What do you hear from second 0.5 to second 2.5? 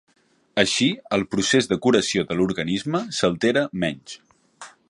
Així, el procés de curació de